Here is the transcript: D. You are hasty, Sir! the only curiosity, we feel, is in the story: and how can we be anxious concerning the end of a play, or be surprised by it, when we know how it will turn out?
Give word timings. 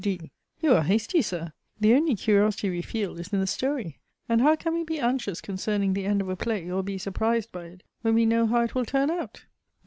D. 0.03 0.31
You 0.61 0.73
are 0.73 0.81
hasty, 0.81 1.21
Sir! 1.21 1.53
the 1.79 1.93
only 1.93 2.15
curiosity, 2.15 2.71
we 2.71 2.81
feel, 2.81 3.19
is 3.19 3.27
in 3.31 3.39
the 3.39 3.45
story: 3.45 3.99
and 4.27 4.41
how 4.41 4.55
can 4.55 4.73
we 4.73 4.83
be 4.83 4.99
anxious 4.99 5.41
concerning 5.41 5.93
the 5.93 6.05
end 6.05 6.21
of 6.21 6.29
a 6.29 6.35
play, 6.35 6.71
or 6.71 6.81
be 6.81 6.97
surprised 6.97 7.51
by 7.51 7.65
it, 7.65 7.83
when 8.01 8.15
we 8.15 8.25
know 8.25 8.47
how 8.47 8.61
it 8.61 8.73
will 8.73 8.83
turn 8.83 9.11
out? 9.11 9.45